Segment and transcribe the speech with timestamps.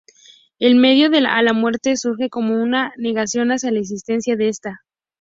[0.57, 4.79] El miedo a la muerte surge como una negación hacia la existencia de esta.